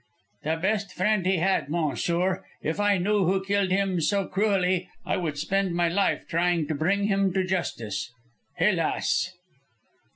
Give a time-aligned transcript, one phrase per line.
[0.43, 2.43] "The best friend he had, monsieur.
[2.63, 6.73] If I knew who killed him so cruelly, I would spend my life trying to
[6.73, 8.11] bring him to justice.
[8.59, 9.29] _Helas!